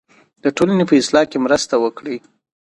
د 0.43 0.45
ټولنې 0.57 0.83
په 0.89 0.93
اصلاح 1.01 1.25
کې 1.31 1.37
مرسته 1.45 1.73
وکړئ. 1.83 2.17